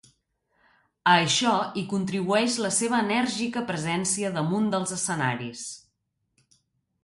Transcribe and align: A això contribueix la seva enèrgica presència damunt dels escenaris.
A 1.11 1.17
això 1.25 1.51
contribueix 1.91 2.57
la 2.67 2.73
seva 2.79 3.03
enèrgica 3.07 3.65
presència 3.69 4.35
damunt 4.41 4.69
dels 4.75 4.99
escenaris. 4.99 5.71